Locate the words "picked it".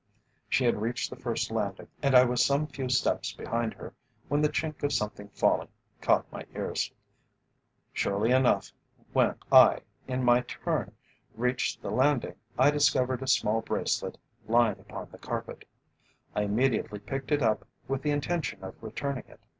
16.97-17.43